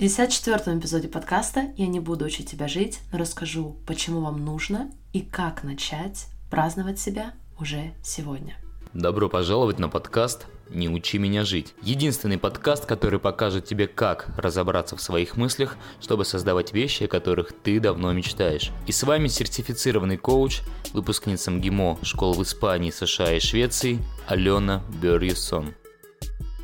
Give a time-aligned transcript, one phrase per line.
[0.00, 5.20] 54 эпизоде подкаста «Я не буду учить тебя жить», но расскажу, почему вам нужно и
[5.20, 8.56] как начать праздновать себя уже сегодня.
[8.94, 11.74] Добро пожаловать на подкаст «Не учи меня жить».
[11.82, 17.52] Единственный подкаст, который покажет тебе, как разобраться в своих мыслях, чтобы создавать вещи, о которых
[17.52, 18.70] ты давно мечтаешь.
[18.86, 20.62] И с вами сертифицированный коуч,
[20.94, 25.74] выпускница МГИМО школ в Испании, США и Швеции Алена Берьюсон.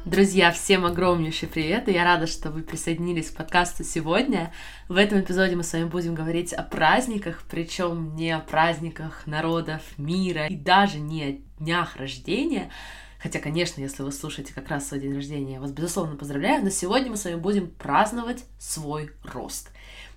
[0.07, 4.53] Друзья, всем огромнейший привет, я рада, что вы присоединились к подкасту сегодня.
[4.89, 9.83] В этом эпизоде мы с вами будем говорить о праздниках, причем не о праздниках народов
[9.99, 12.71] мира и даже не о днях рождения,
[13.19, 16.71] Хотя, конечно, если вы слушаете как раз свой день рождения, я вас, безусловно, поздравляю, но
[16.71, 19.73] сегодня мы с вами будем праздновать свой рост.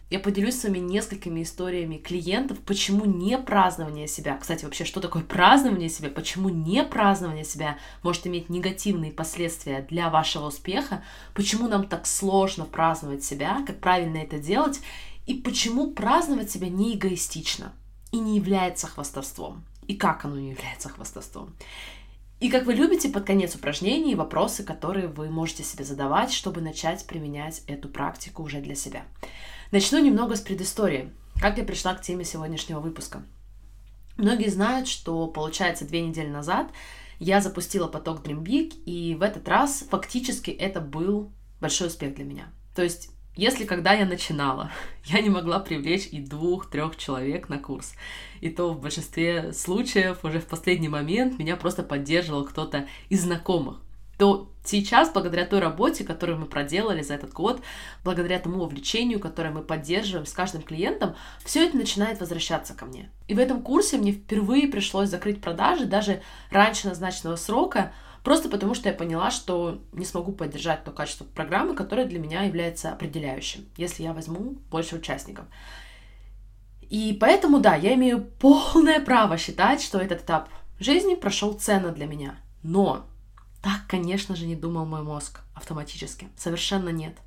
[0.09, 5.21] Я поделюсь с вами несколькими историями клиентов, почему не празднование себя, кстати, вообще, что такое
[5.21, 11.03] празднование себя, почему не празднование себя может иметь негативные последствия для вашего успеха,
[11.35, 14.79] почему нам так сложно праздновать себя, как правильно это делать,
[15.27, 17.71] и почему праздновать себя не эгоистично
[18.11, 21.55] и не является хвастовством, и как оно не является хвастовством.
[22.39, 27.05] И как вы любите под конец упражнений вопросы, которые вы можете себе задавать, чтобы начать
[27.05, 29.03] применять эту практику уже для себя.
[29.71, 31.11] Начну немного с предыстории.
[31.39, 33.21] Как я пришла к теме сегодняшнего выпуска?
[34.17, 36.71] Многие знают, что, получается, две недели назад
[37.19, 42.25] я запустила поток Dream Big, и в этот раз фактически это был большой успех для
[42.25, 42.51] меня.
[42.73, 44.71] То есть если когда я начинала,
[45.05, 47.93] я не могла привлечь и двух-трех человек на курс,
[48.41, 53.83] и то в большинстве случаев уже в последний момент меня просто поддерживал кто-то из знакомых
[54.19, 57.61] то сейчас, благодаря той работе, которую мы проделали за этот год,
[58.03, 63.09] благодаря тому увлечению, которое мы поддерживаем с каждым клиентом, все это начинает возвращаться ко мне.
[63.29, 68.75] И в этом курсе мне впервые пришлось закрыть продажи даже раньше назначенного срока, просто потому
[68.75, 73.69] что я поняла, что не смогу поддержать то качество программы, которое для меня является определяющим,
[73.77, 75.45] если я возьму больше участников.
[76.89, 82.05] И поэтому, да, я имею полное право считать, что этот этап жизни прошел ценно для
[82.05, 82.37] меня.
[82.63, 83.05] Но
[83.61, 86.29] так, конечно же, не думал мой мозг автоматически.
[86.37, 87.17] Совершенно нет.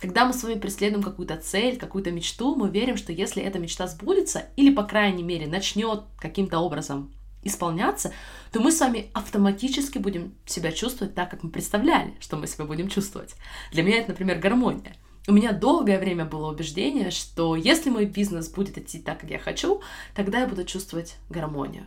[0.00, 3.86] Когда мы с вами преследуем какую-то цель, какую-то мечту, мы верим, что если эта мечта
[3.86, 8.12] сбудется, или, по крайней мере, начнет каким-то образом исполняться,
[8.52, 12.64] то мы с вами автоматически будем себя чувствовать так, как мы представляли, что мы себя
[12.64, 13.36] будем чувствовать.
[13.72, 14.96] Для меня это, например, гармония.
[15.28, 19.38] У меня долгое время было убеждение, что если мой бизнес будет идти так, как я
[19.38, 19.80] хочу,
[20.14, 21.86] тогда я буду чувствовать гармонию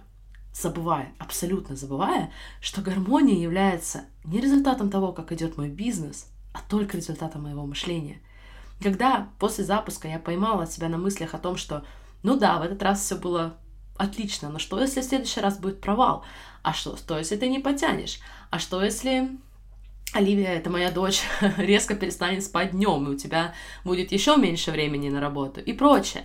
[0.54, 6.98] забывая, абсолютно забывая, что гармония является не результатом того, как идет мой бизнес, а только
[6.98, 8.22] результатом моего мышления.
[8.82, 11.84] когда после запуска я поймала себя на мыслях о том, что,
[12.24, 13.58] ну да, в этот раз все было
[13.98, 16.24] отлично, но что если в следующий раз будет провал?
[16.64, 18.20] А что, что если ты не потянешь?
[18.50, 19.30] А что если
[20.14, 21.22] Оливия, это моя дочь,
[21.58, 26.24] резко перестанет спать днем, и у тебя будет еще меньше времени на работу и прочее.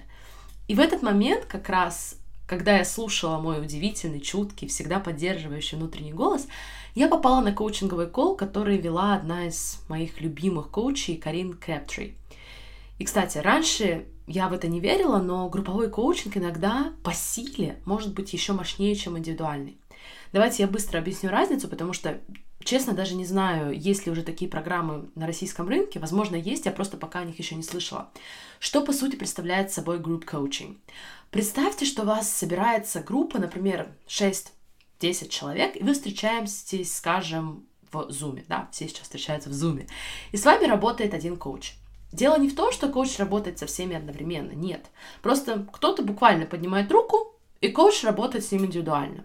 [0.68, 6.12] И в этот момент как раз когда я слушала мой удивительный, чуткий, всегда поддерживающий внутренний
[6.12, 6.46] голос,
[6.94, 12.14] я попала на коучинговый кол, который вела одна из моих любимых коучей, Карин Крэптри.
[12.98, 18.14] И, кстати, раньше я в это не верила, но групповой коучинг иногда по силе может
[18.14, 19.78] быть еще мощнее, чем индивидуальный.
[20.32, 22.20] Давайте я быстро объясню разницу, потому что,
[22.64, 26.00] честно, даже не знаю, есть ли уже такие программы на российском рынке.
[26.00, 28.10] Возможно, есть, я просто пока о них еще не слышала.
[28.58, 30.78] Что, по сути, представляет собой групп коучинг?
[31.30, 38.44] Представьте, что у вас собирается группа, например, 6-10 человек, и вы встречаетесь, скажем, в Zoom,
[38.48, 39.88] да, все сейчас встречаются в Zoom,
[40.32, 41.74] и с вами работает один коуч.
[42.12, 44.86] Дело не в том, что коуч работает со всеми одновременно, нет.
[45.22, 49.24] Просто кто-то буквально поднимает руку, и коуч работает с ним индивидуально.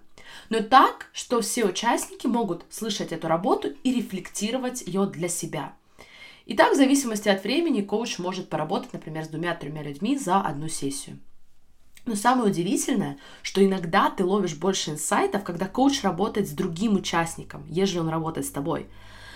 [0.50, 5.74] Но так, что все участники могут слышать эту работу и рефлектировать ее для себя.
[6.46, 10.68] И так, в зависимости от времени, коуч может поработать, например, с двумя-тремя людьми за одну
[10.68, 11.20] сессию.
[12.06, 17.66] Но самое удивительное, что иногда ты ловишь больше инсайтов, когда коуч работает с другим участником,
[17.70, 18.88] ежели он работает с тобой.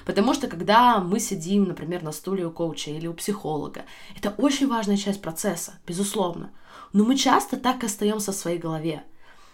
[0.06, 3.86] Потому что когда мы сидим, например, на стуле у коуча или у психолога,
[4.18, 6.52] это очень важная часть процесса, безусловно.
[6.94, 9.04] Но мы часто так и остаемся в своей голове.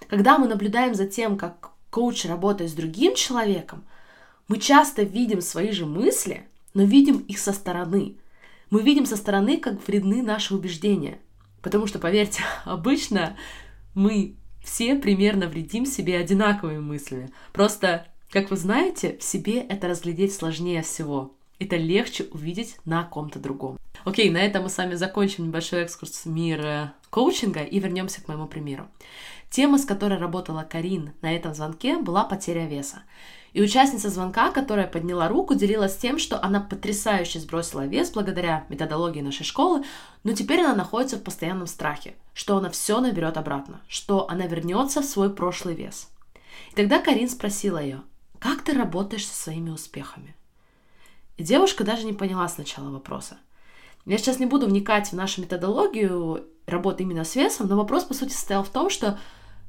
[0.10, 3.84] Когда мы наблюдаем за тем, как коуч работает с другим человеком,
[4.48, 8.18] мы часто видим свои же мысли, но видим их со стороны.
[8.70, 11.20] Мы видим со стороны, как вредны наши убеждения–
[11.62, 13.38] Потому что, поверьте, обычно
[13.94, 17.30] мы все примерно вредим себе одинаковыми мыслями.
[17.54, 21.36] Просто, как вы знаете, в себе это разглядеть сложнее всего.
[21.60, 23.78] Это легче увидеть на ком-то другом.
[24.06, 28.22] Окей, на этом мы с вами закончим небольшой экскурс в мир э, коучинга и вернемся
[28.22, 28.88] к моему примеру.
[29.50, 33.04] Тема, с которой работала Карин на этом звонке, была потеря веса.
[33.52, 39.22] И участница звонка, которая подняла руку, делилась тем, что она потрясающе сбросила вес благодаря методологии
[39.22, 39.84] нашей школы,
[40.24, 45.02] но теперь она находится в постоянном страхе, что она все наберет обратно, что она вернется
[45.02, 46.10] в свой прошлый вес.
[46.72, 48.02] И тогда Карин спросила ее,
[48.38, 50.36] как ты работаешь со своими успехами?
[51.38, 53.38] И девушка даже не поняла сначала вопроса.
[54.06, 58.14] Я сейчас не буду вникать в нашу методологию работы именно с весом, но вопрос, по
[58.14, 59.20] сути, состоял в том, что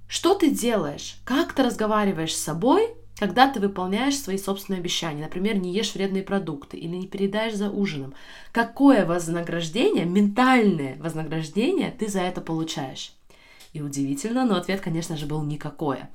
[0.06, 5.56] что ты делаешь, как ты разговариваешь с собой, когда ты выполняешь свои собственные обещания, например,
[5.56, 8.14] не ешь вредные продукты или не передаешь за ужином,
[8.50, 13.12] какое вознаграждение, ментальное вознаграждение ты за это получаешь?
[13.72, 16.10] И удивительно, но ответ, конечно же, был никакое.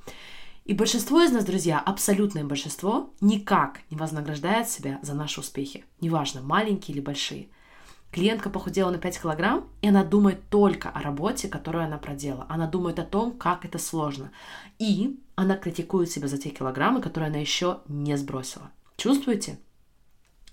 [0.64, 5.84] И большинство из нас, друзья, абсолютное большинство, никак не вознаграждает себя за наши успехи.
[6.00, 7.48] Неважно, маленькие или большие.
[8.16, 12.46] Клиентка похудела на 5 килограмм, и она думает только о работе, которую она проделала.
[12.48, 14.32] Она думает о том, как это сложно.
[14.78, 18.70] И она критикует себя за те килограммы, которые она еще не сбросила.
[18.96, 19.58] Чувствуете?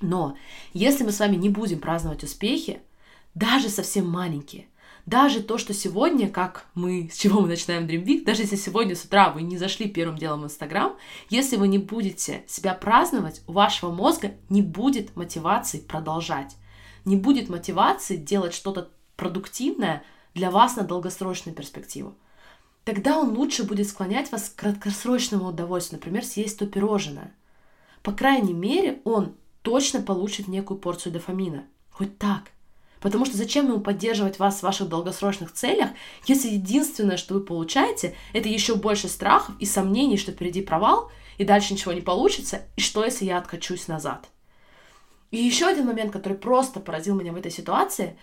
[0.01, 0.35] Но
[0.73, 2.81] если мы с вами не будем праздновать успехи,
[3.33, 4.65] даже совсем маленькие,
[5.05, 8.93] даже то, что сегодня, как мы, с чего мы начинаем Dream Week, даже если сегодня
[8.93, 10.97] с утра вы не зашли первым делом в Инстаграм,
[11.29, 16.57] если вы не будете себя праздновать, у вашего мозга не будет мотивации продолжать
[17.05, 20.03] не будет мотивации делать что-то продуктивное
[20.33, 22.15] для вас на долгосрочную перспективу.
[22.83, 27.33] Тогда он лучше будет склонять вас к краткосрочному удовольствию, например, съесть то пирожное.
[28.01, 31.63] По крайней мере, он точно получит некую порцию дофамина.
[31.91, 32.51] Хоть так.
[32.99, 35.89] Потому что зачем ему поддерживать вас в ваших долгосрочных целях,
[36.25, 41.45] если единственное, что вы получаете, это еще больше страхов и сомнений, что впереди провал, и
[41.45, 44.29] дальше ничего не получится, и что, если я откачусь назад.
[45.33, 48.15] И еще один момент, который просто поразил меня в этой ситуации.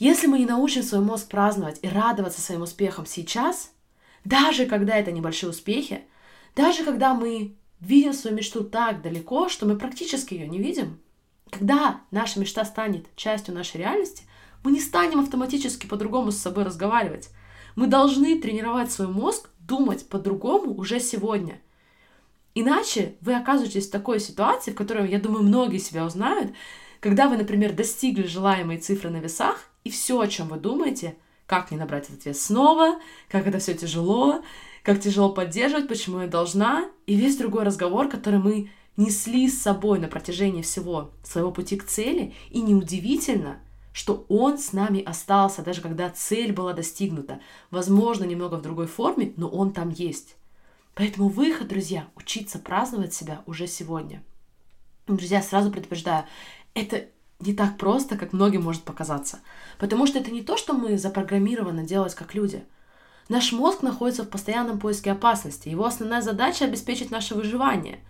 [0.00, 3.70] Если мы не научим свой мозг праздновать и радоваться своим успехам сейчас,
[4.24, 6.02] даже когда это небольшие успехи,
[6.56, 10.98] даже когда мы видим свою мечту так далеко, что мы практически ее не видим,
[11.50, 14.24] когда наша мечта станет частью нашей реальности,
[14.64, 17.28] мы не станем автоматически по-другому с собой разговаривать.
[17.76, 21.60] Мы должны тренировать свой мозг думать по-другому уже сегодня–
[22.54, 26.52] Иначе вы оказываетесь в такой ситуации, в которой, я думаю, многие себя узнают,
[27.00, 31.16] когда вы, например, достигли желаемой цифры на весах, и все, о чем вы думаете,
[31.46, 34.42] как не набрать этот вес снова, как это все тяжело,
[34.82, 39.98] как тяжело поддерживать, почему я должна, и весь другой разговор, который мы несли с собой
[39.98, 43.60] на протяжении всего своего пути к цели, и неудивительно,
[43.92, 47.40] что он с нами остался, даже когда цель была достигнута.
[47.70, 50.36] Возможно, немного в другой форме, но он там есть.
[50.94, 54.22] Поэтому выход, друзья, учиться праздновать себя уже сегодня.
[55.06, 56.24] Друзья, сразу предупреждаю,
[56.74, 57.06] это
[57.38, 59.40] не так просто, как многим может показаться.
[59.78, 62.64] Потому что это не то, что мы запрограммированы делать как люди.
[63.28, 65.68] Наш мозг находится в постоянном поиске опасности.
[65.68, 68.00] Его основная задача— обеспечить наше выживание.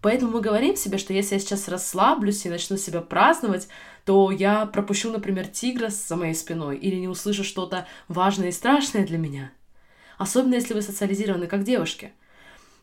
[0.00, 3.68] Поэтому мы говорим себе, что если я сейчас расслаблюсь и начну себя праздновать,
[4.04, 9.04] то я пропущу, например, тигра за моей спиной или не услышу что-то важное и страшное
[9.04, 9.50] для меня.
[10.16, 12.12] Особенно если вы социализированы как девушки—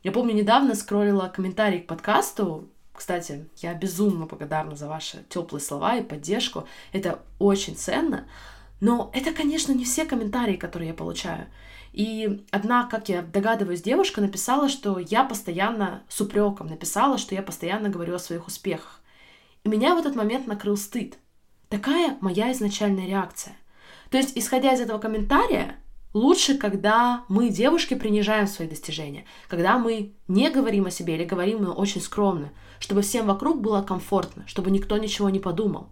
[0.06, 2.70] я помню, недавно скроллила комментарий к подкасту.
[2.94, 6.68] Кстати, я безумно благодарна за ваши теплые слова и поддержку.
[6.92, 8.28] Это очень ценно.
[8.80, 11.48] Но это, конечно, не все комментарии, которые я получаю.
[11.92, 17.42] И одна, как я догадываюсь, девушка написала, что я постоянно с упреком написала, что я
[17.42, 19.02] постоянно говорю о своих успехах.
[19.64, 21.18] И меня в этот момент накрыл стыд.
[21.68, 23.58] Такая моя изначальная реакция.
[24.12, 25.78] То есть, исходя из этого комментария,
[26.16, 31.62] Лучше, когда мы, девушки, принижаем свои достижения, когда мы не говорим о себе или говорим
[31.62, 35.90] но очень скромно, чтобы всем вокруг было комфортно, чтобы никто ничего не подумал.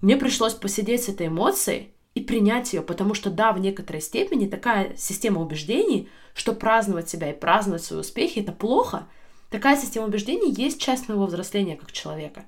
[0.00, 4.46] Мне пришлось посидеть с этой эмоцией и принять ее, потому что да, в некоторой степени
[4.46, 9.08] такая система убеждений, что праздновать себя и праздновать свои успехи это плохо,
[9.50, 12.44] такая система убеждений есть часть моего взросления как человека.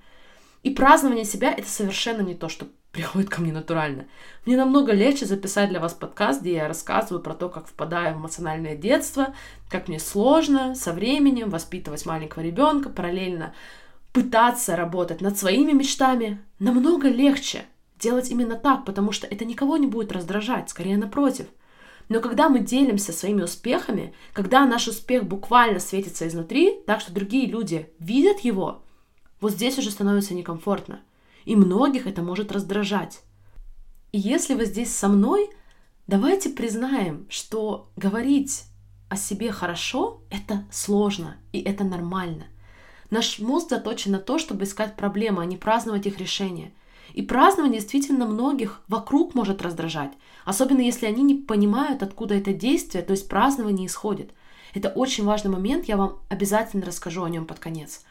[0.62, 4.06] И празднование себя это совершенно не то, что приходит ко мне натурально.
[4.44, 8.18] Мне намного легче записать для вас подкаст, где я рассказываю про то, как впадаю в
[8.18, 9.34] эмоциональное детство,
[9.68, 13.54] как мне сложно со временем воспитывать маленького ребенка, параллельно
[14.12, 16.40] пытаться работать над своими мечтами.
[16.58, 17.64] Намного легче
[17.98, 21.46] делать именно так, потому что это никого не будет раздражать, скорее напротив.
[22.08, 27.46] Но когда мы делимся своими успехами, когда наш успех буквально светится изнутри, так что другие
[27.46, 28.82] люди видят его,
[29.40, 31.00] вот здесь уже становится некомфортно
[31.44, 33.22] и многих это может раздражать.
[34.12, 35.50] И если вы здесь со мной,
[36.06, 38.64] давайте признаем, что говорить
[39.08, 42.46] о себе хорошо— это сложно, и это нормально.
[43.10, 46.72] Наш мозг заточен на то, чтобы искать проблемы, а не праздновать их решения.
[47.12, 50.12] И празднование действительно многих вокруг может раздражать,
[50.44, 54.30] особенно если они не понимают, откуда это действие, то есть празднование исходит.
[54.74, 58.04] Это очень важный момент, я вам обязательно расскажу о нем под конец.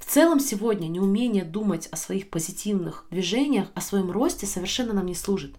[0.00, 5.14] В целом сегодня неумение думать о своих позитивных движениях, о своем росте совершенно нам не
[5.14, 5.54] служит.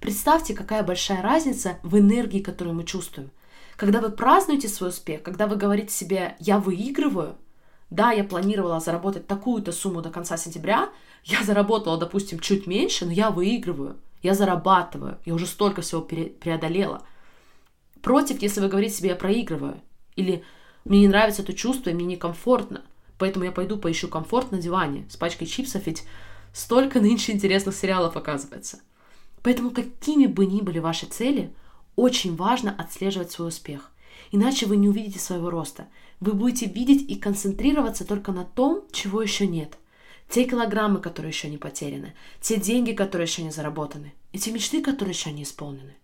[0.00, 3.30] Представьте, какая большая разница в энергии, которую мы чувствуем.
[3.76, 7.36] Когда вы празднуете свой успех, когда вы говорите себе «я выигрываю»,
[7.88, 10.90] да, я планировала заработать такую-то сумму до конца сентября,
[11.24, 17.02] я заработала, допустим, чуть меньше, но я выигрываю, я зарабатываю, я уже столько всего преодолела.
[18.00, 19.80] Против, если вы говорите себе «я проигрываю»,
[20.14, 20.44] или
[20.84, 22.82] «мне не нравится это чувство, и мне некомфортно»,
[23.20, 26.04] поэтому я пойду поищу комфорт на диване с пачкой чипсов, ведь
[26.52, 28.80] столько нынче интересных сериалов оказывается.
[29.42, 31.54] Поэтому какими бы ни были ваши цели,
[31.96, 33.92] очень важно отслеживать свой успех.
[34.32, 35.86] Иначе вы не увидите своего роста.
[36.18, 39.76] Вы будете видеть и концентрироваться только на том, чего еще нет.
[40.30, 44.80] Те килограммы, которые еще не потеряны, те деньги, которые еще не заработаны, и те мечты,
[44.82, 45.94] которые еще не исполнены.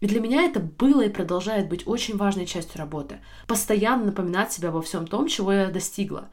[0.00, 3.20] И для меня это было и продолжает быть очень важной частью работы.
[3.46, 6.28] Постоянно напоминать себе обо всем том, чего я достигла.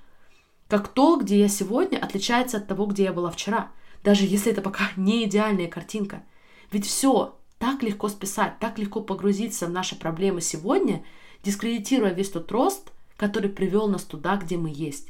[0.67, 3.71] Как то, где я сегодня, отличается от того, где я была вчера.
[4.03, 6.23] Даже если это пока не идеальная картинка.
[6.71, 11.05] Ведь все так легко списать, так легко погрузиться в наши проблемы сегодня,
[11.43, 15.07] дискредитируя весь тот рост, который привел нас туда, где мы есть.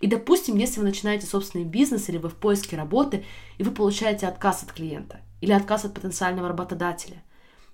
[0.00, 3.24] И, допустим, если вы начинаете собственный бизнес или вы в поиске работы,
[3.58, 7.22] и вы получаете отказ от клиента или отказ от потенциального работодателя,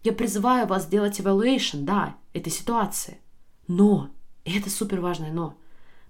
[0.05, 3.19] я призываю вас сделать evaluation, да, этой ситуации.
[3.67, 4.11] Но,
[4.45, 5.59] и это супер важное но,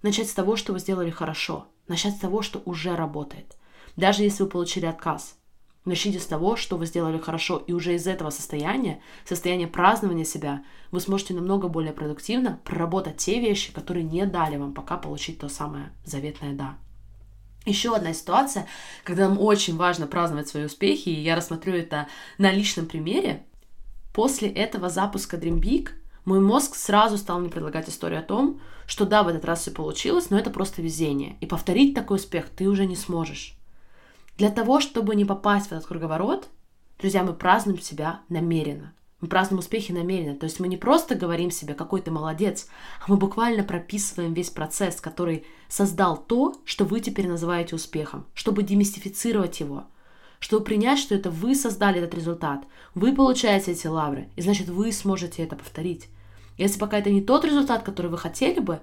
[0.03, 3.57] начать с того, что вы сделали хорошо, начать с того, что уже работает.
[3.97, 5.37] Даже если вы получили отказ,
[5.85, 10.65] Начните с того, что вы сделали хорошо, и уже из этого состояния, состояния празднования себя,
[10.91, 15.51] вы сможете намного более продуктивно проработать те вещи, которые не дали вам пока получить то
[15.51, 16.79] самое заветное «да».
[17.67, 18.67] Еще одна ситуация,
[19.05, 22.09] когда нам очень важно праздновать свои успехи, и я рассмотрю это
[22.39, 23.45] на личном примере.
[24.15, 25.89] После этого запуска Dream Big
[26.25, 29.73] мой мозг сразу стал мне предлагать историю о том, что да, в этот раз все
[29.73, 31.37] получилось, но это просто везение.
[31.41, 33.59] И повторить такой успех ты уже не сможешь.
[34.39, 36.49] Для того, чтобы не попасть в этот круговорот,
[37.01, 38.95] друзья, мы празднуем себя намеренно.
[39.21, 40.37] Мы празднуем успехи намеренно.
[40.37, 42.69] То есть мы не просто говорим себе, какой ты молодец,
[43.01, 48.63] а мы буквально прописываем весь процесс, который создал то, что вы теперь называете успехом, чтобы
[48.63, 49.89] демистифицировать его,
[50.45, 54.93] чтобы принять, что это вы создали этот результат, вы получаете эти лавры, и значит вы
[54.93, 56.11] сможете это повторить.
[56.59, 58.83] Если пока это не тот результат, который вы хотели бы,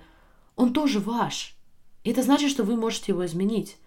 [0.56, 1.56] он тоже ваш.
[2.04, 3.78] И это значит, что вы можете его изменить.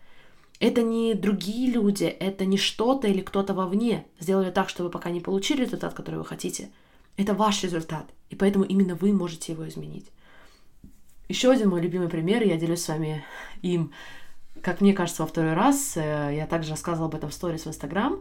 [0.61, 5.11] Это не другие люди, это не что-то или кто-то вовне сделали так, что вы пока
[5.11, 6.71] не получили результат, который вы хотите.
[7.17, 10.07] Это ваш результат, и поэтому именно вы можете его изменить.
[11.29, 13.25] Еще один мой любимый пример, я делюсь с вами
[13.63, 13.91] им,
[14.63, 15.97] как мне кажется, во второй раз.
[15.97, 18.21] Э, я также рассказывала об этом в сторис в Инстаграм.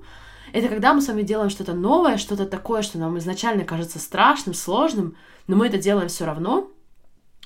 [0.52, 4.54] Это когда мы с вами делаем что-то новое, что-то такое, что нам изначально кажется страшным,
[4.54, 5.16] сложным,
[5.48, 6.70] но мы это делаем все равно.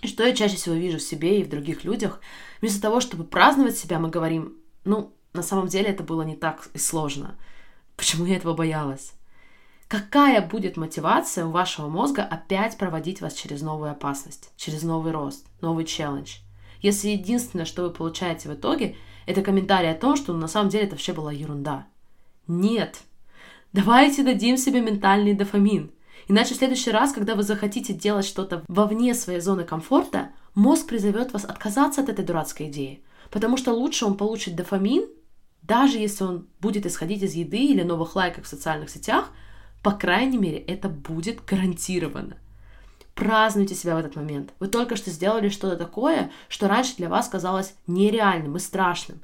[0.01, 2.20] И что я чаще всего вижу в себе и в других людях,
[2.62, 6.67] вместо того, чтобы праздновать себя, мы говорим, ну, на самом деле это было не так
[6.74, 7.36] и сложно.
[7.96, 9.13] Почему я этого боялась?
[9.88, 15.48] Какая будет мотивация у вашего мозга опять проводить вас через новую опасность, через новый рост,
[15.62, 16.39] новый челлендж?
[16.81, 20.86] Если единственное, что вы получаете в итоге, это комментарий о том, что на самом деле
[20.86, 21.88] это вообще была ерунда.
[22.48, 23.01] Нет.
[23.74, 25.91] Давайте дадим себе ментальный дофамин.
[26.29, 31.34] Иначе в следующий раз, когда вы захотите делать что-то вовне своей зоны комфорта, мозг призовет
[31.34, 33.03] вас отказаться от этой дурацкой идеи.
[33.29, 35.07] Потому что лучше он получит дофамин,
[35.62, 39.31] даже если он будет исходить из еды или новых лайков в социальных сетях,
[39.84, 42.38] по крайней мере, это будет гарантированно.
[43.17, 44.53] Празднуйте себя в этот момент.
[44.59, 49.19] Вы только что сделали что-то такое, что раньше для вас казалось нереальным и страшным.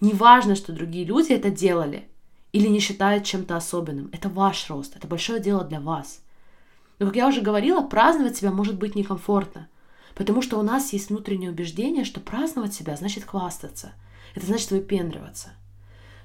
[0.00, 2.06] Неважно, что другие люди это делали
[2.52, 4.10] или не считают чем-то особенным.
[4.12, 6.20] Это ваш рост, это большое дело для вас.
[7.00, 9.68] Но, как я уже говорила, праздновать себя может быть некомфортно–
[10.20, 13.92] Потому что у нас есть внутреннее убеждение, что праздновать себя значит хвастаться.
[14.34, 15.48] Это значит выпендриваться.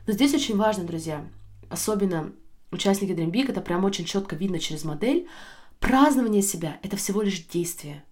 [0.06, 1.26] Но здесь очень важно, друзья,
[1.70, 2.34] особенно
[2.72, 5.30] участники Dream Big, это прям очень четко видно через модель,
[5.80, 8.04] празднование себя— это всего лишь действие.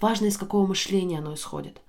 [0.00, 1.80] Важно, из какого мышления оно исходит.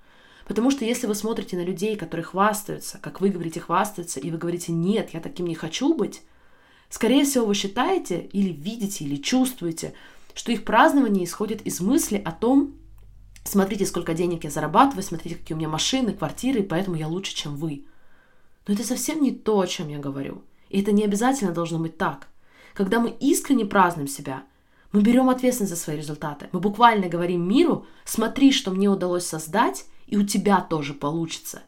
[0.46, 4.38] Потому что если вы смотрите на людей, которые хвастаются, как вы говорите хвастаются, и вы
[4.38, 6.22] говорите «нет, я таким не хочу быть»,
[6.88, 9.92] скорее всего, вы считаете или видите, или чувствуете,
[10.34, 12.78] что их празднование исходит из мысли о том,
[13.48, 17.34] Смотрите, сколько денег я зарабатываю, смотрите, какие у меня машины, квартиры, и поэтому я лучше,
[17.34, 17.86] чем вы.
[18.66, 20.42] Но это совсем не то, о чем я говорю.
[20.68, 22.28] И это не обязательно должно быть так.
[22.74, 24.42] Когда мы искренне празднуем себя,
[24.92, 26.48] мы берем ответственность за свои результаты.
[26.52, 31.62] Мы буквально говорим миру, смотри, что мне удалось создать, и у тебя тоже получится.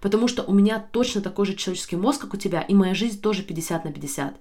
[0.00, 3.20] Потому что у меня точно такой же человеческий мозг, как у тебя, и моя жизнь
[3.20, 4.36] тоже 50 на 50.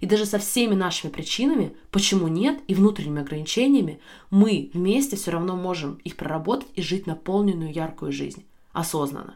[0.00, 5.56] И даже со всеми нашими причинами, почему нет, и внутренними ограничениями, мы вместе все равно
[5.56, 9.34] можем их проработать и жить наполненную яркую жизнь, осознанно.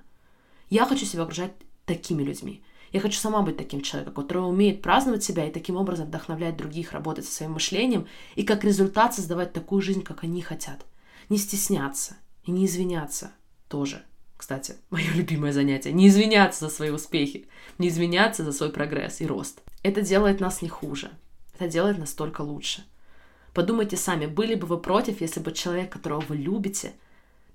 [0.71, 1.53] Я хочу себя окружать
[1.85, 2.63] такими людьми.
[2.95, 6.93] Я хочу сама быть таким человеком, который умеет праздновать себя и таким образом вдохновлять других,
[6.93, 10.87] работать со своим мышлением и как результат создавать такую жизнь, как они хотят.
[11.29, 13.33] Не стесняться и не извиняться
[13.67, 14.05] тоже.
[14.37, 15.91] Кстати, мое любимое занятие.
[15.91, 17.49] Не извиняться за свои успехи,
[17.79, 19.61] не извиняться за свой прогресс и рост.
[19.83, 21.11] Это делает нас не хуже.
[21.59, 22.85] Это делает нас только лучше.
[23.55, 26.93] Подумайте сами, были бы вы против, если бы человек, которого вы любите,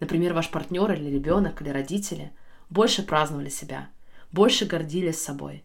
[0.02, 2.34] например, ваш партнер или ребенок или родители,
[2.70, 3.88] больше праздновали себя,
[4.32, 5.64] больше гордились собой.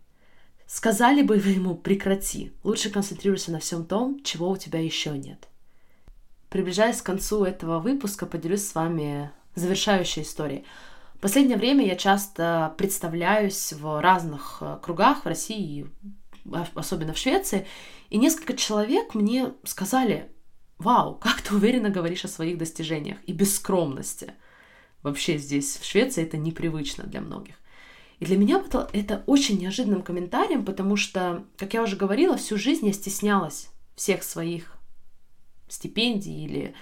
[0.67, 5.49] Сказали бы вы ему «прекрати», лучше концентрируйся на всем том, чего у тебя еще нет.
[6.49, 10.65] Приближаясь к концу этого выпуска, поделюсь с вами завершающей историей.
[11.15, 15.87] В последнее время я часто представляюсь в разных э, кругах в России,
[16.75, 17.67] особенно в Швеции,
[18.11, 20.31] и несколько человек мне сказали,
[20.79, 24.33] вау, как ты уверенно говоришь о своих достижениях и без скромности.
[25.03, 27.57] Вообще здесь, в Швеции, это непривычно для многих.
[28.21, 32.57] И для меня это, это очень неожиданным комментарием, потому что, как я уже говорила, всю
[32.57, 34.77] жизнь я стеснялась всех своих
[35.69, 36.75] стипендий или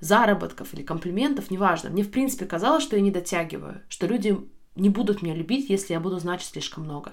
[0.00, 1.90] заработков или комплиментов, неважно.
[1.90, 4.38] Мне, в принципе, казалось, что я не дотягиваю, что люди
[4.74, 7.12] не будут меня любить, если я буду значить слишком много.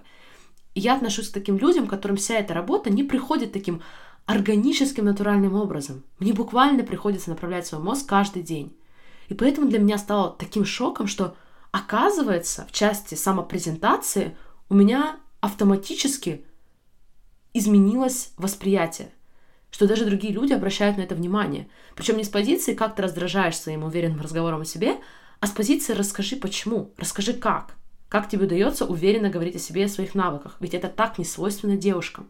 [0.73, 3.81] И я отношусь к таким людям, которым вся эта работа не приходит таким
[4.25, 6.03] органическим, натуральным образом.
[6.19, 8.75] Мне буквально приходится направлять свой мозг каждый день.
[9.29, 11.35] И поэтому для меня стало таким шоком, что
[11.71, 14.37] оказывается, в части самопрезентации
[14.69, 16.45] у меня автоматически
[17.53, 19.11] изменилось восприятие,
[19.71, 21.67] что даже другие люди обращают на это внимание.
[21.95, 24.97] Причем не с позиции, как ты раздражаешь своим уверенным разговором о себе,
[25.39, 27.75] а с позиции расскажи почему, расскажи как.
[28.09, 30.57] Как тебе удается уверенно говорить о себе и о своих навыках?
[30.59, 32.29] Ведь это так не свойственно девушкам.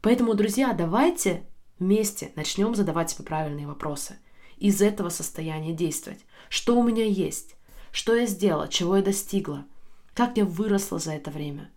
[0.00, 1.46] Поэтому, друзья, давайте
[1.78, 4.18] вместе начнем задавать себе правильные вопросы.
[4.56, 6.20] Из этого состояния действовать.
[6.48, 7.55] Что у меня есть?
[7.96, 8.68] Что я сделала?
[8.68, 9.64] Чего я достигла?
[10.12, 11.70] Как я выросла за это время?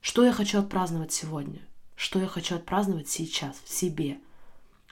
[0.00, 1.60] Что я хочу отпраздновать сегодня?
[1.94, 4.18] Что я хочу отпраздновать сейчас, в себе?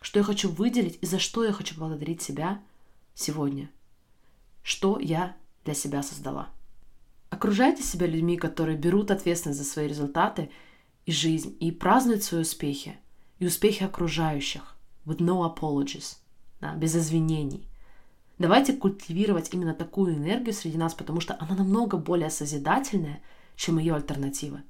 [0.00, 2.62] Что я хочу выделить и за что я хочу благодарить себя
[3.16, 3.68] сегодня?
[4.62, 6.50] Что я для себя создала?
[7.30, 10.52] Окружайте себя людьми, которые берут ответственность за свои результаты
[11.04, 12.96] и жизнь, и празднуют свои успехи,
[13.40, 16.18] и успехи окружающих, with no apologies,
[16.60, 17.66] да, без извинений.
[18.38, 23.20] Давайте культивировать именно такую энергию среди нас, потому что она намного более созидательная,
[23.56, 24.62] чем ее альтернатива.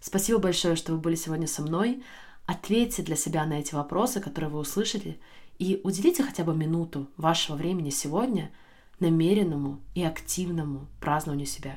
[0.00, 2.02] Спасибо большое, что вы были сегодня со мной.
[2.46, 5.20] Ответьте для себя на эти вопросы, которые вы услышали,
[5.58, 8.50] и уделите хотя бы минуту вашего времени сегодня–
[9.02, 11.76] намеренному и активному празднованию себя.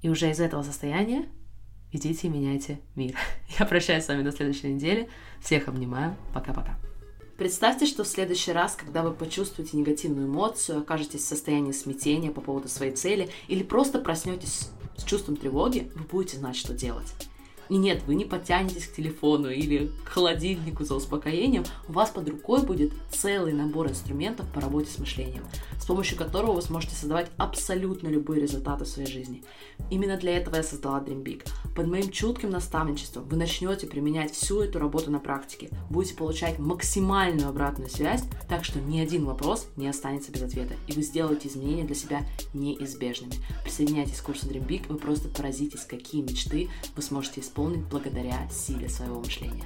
[0.00, 1.28] И уже из этого состояния
[1.92, 3.16] идите и меняйте мир.
[3.58, 5.08] Я прощаюсь с вами до следующей недели.
[5.40, 6.16] Всех обнимаю.
[6.32, 6.78] Пока-пока.
[7.36, 12.40] Представьте, что в следующий раз, когда вы почувствуете негативную эмоцию, окажетесь в состоянии смятения по
[12.40, 17.12] поводу своей цели или просто проснетесь с чувством тревоги, вы будете знать, что делать.
[17.68, 22.28] И нет, вы не потянетесь к телефону или к холодильнику за успокоением, у вас под
[22.28, 25.44] рукой будет целый набор инструментов по работе с мышлением,
[25.80, 29.42] с помощью которого вы сможете создавать абсолютно любые результаты в своей жизни.
[29.90, 31.46] Именно для этого я создала Dream Big.
[31.74, 37.48] Под моим чутким наставничеством вы начнете применять всю эту работу на практике, будете получать максимальную
[37.48, 41.84] обратную связь, так что ни один вопрос не останется без ответа, и вы сделаете изменения
[41.84, 43.34] для себя неизбежными.
[43.64, 48.88] Присоединяйтесь к курсу Dream Big, вы просто поразитесь, какие мечты вы сможете исполнить благодаря силе
[48.88, 49.64] своего мышления.